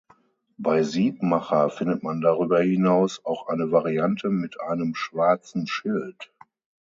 Bei 0.57 0.81
Siebmacher 0.81 1.69
findet 1.69 2.01
man 2.01 2.21
darüber 2.21 2.59
hinaus 2.63 3.23
auch 3.23 3.49
eine 3.49 3.71
Variante 3.71 4.29
mit 4.31 4.59
einem 4.59 4.95
schwarzen 4.95 5.67
Schild. 5.67 6.33